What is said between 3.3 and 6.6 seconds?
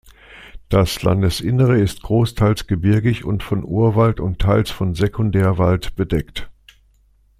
von Urwald und teils von Sekundärwald bedeckt.